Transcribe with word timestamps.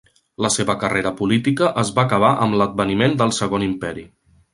La 0.43 0.49
seva 0.53 0.75
carrera 0.83 1.11
política 1.19 1.69
es 1.81 1.91
va 1.99 2.05
acabar 2.09 2.31
amb 2.47 2.57
l'adveniment 2.61 3.15
del 3.21 3.35
Segon 3.41 3.67
Imperi. 3.67 4.07